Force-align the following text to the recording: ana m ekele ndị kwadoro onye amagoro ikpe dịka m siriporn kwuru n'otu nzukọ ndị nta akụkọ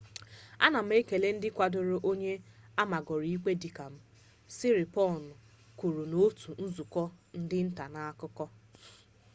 ana 0.65 0.79
m 0.87 0.89
ekele 0.99 1.27
ndị 1.35 1.49
kwadoro 1.55 1.97
onye 2.11 2.33
amagoro 2.83 3.23
ikpe 3.35 3.51
dịka 3.61 3.85
m 3.91 3.95
siriporn 4.55 5.23
kwuru 5.77 6.03
n'otu 6.11 6.49
nzukọ 6.65 7.03
ndị 7.39 7.59
nta 7.69 7.85
akụkọ 8.11 8.45